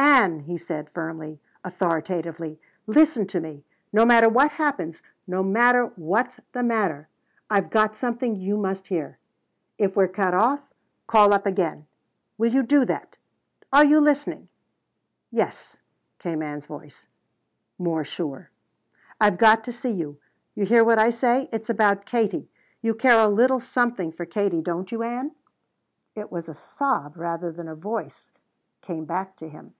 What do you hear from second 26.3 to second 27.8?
was a sob rather than a